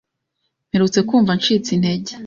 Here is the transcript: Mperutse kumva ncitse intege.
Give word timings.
Mperutse 0.69 0.99
kumva 1.07 1.31
ncitse 1.39 1.69
intege. 1.77 2.11